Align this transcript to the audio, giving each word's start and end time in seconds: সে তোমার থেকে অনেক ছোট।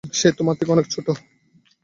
সে 0.13 0.27
তোমার 0.31 0.55
থেকে 0.57 0.71
অনেক 0.71 0.85
ছোট। 0.93 1.07